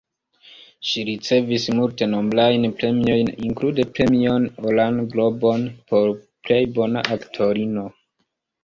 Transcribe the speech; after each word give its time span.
Ŝi 0.91 1.03
ricevis 1.09 1.67
multenombrajn 1.79 2.65
premiojn, 2.81 3.31
inklude 3.51 3.87
Premion 3.99 4.51
Oran 4.71 5.01
Globon 5.15 5.71
por 5.93 6.13
plej 6.25 6.63
bona 6.81 7.09
aktorino. 7.21 7.91